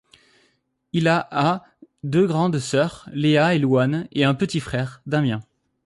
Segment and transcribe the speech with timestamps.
[0.93, 1.63] Il a a
[2.03, 5.41] deux grandes sœurs, Lea et Louane, et un petit frère, Damien.